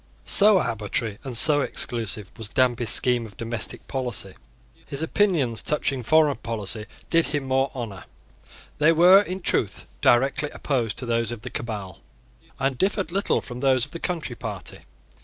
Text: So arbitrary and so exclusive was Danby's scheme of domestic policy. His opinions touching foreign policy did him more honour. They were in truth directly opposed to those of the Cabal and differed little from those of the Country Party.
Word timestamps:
So 0.25 0.57
arbitrary 0.57 1.19
and 1.23 1.37
so 1.37 1.61
exclusive 1.61 2.31
was 2.35 2.49
Danby's 2.49 2.89
scheme 2.89 3.27
of 3.27 3.37
domestic 3.37 3.87
policy. 3.87 4.33
His 4.87 5.03
opinions 5.03 5.61
touching 5.61 6.01
foreign 6.01 6.37
policy 6.37 6.87
did 7.11 7.27
him 7.27 7.43
more 7.43 7.69
honour. 7.75 8.05
They 8.79 8.93
were 8.93 9.21
in 9.21 9.41
truth 9.41 9.85
directly 10.01 10.49
opposed 10.55 10.97
to 10.97 11.05
those 11.05 11.31
of 11.31 11.41
the 11.43 11.51
Cabal 11.51 12.01
and 12.57 12.79
differed 12.79 13.11
little 13.11 13.41
from 13.41 13.59
those 13.59 13.85
of 13.85 13.91
the 13.91 13.99
Country 13.99 14.35
Party. 14.35 14.79